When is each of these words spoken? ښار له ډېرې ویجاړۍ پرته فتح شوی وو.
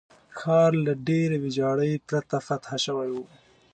ښار 0.37 0.71
له 0.85 0.93
ډېرې 1.07 1.37
ویجاړۍ 1.43 1.91
پرته 2.07 2.37
فتح 2.47 2.71
شوی 2.85 3.09
وو. 3.13 3.23